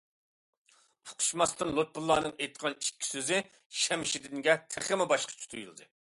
ئۇقۇشماستىن 1.09 1.73
لۇتپۇللانىڭ 1.79 2.33
ئېيتقان 2.45 2.75
ئىككى 2.77 3.09
سۆزى 3.09 3.37
شەمشىدىنگە 3.81 4.55
تېخىمۇ 4.77 5.07
باشقىچە 5.13 5.53
تۇيۇلدى. 5.53 5.89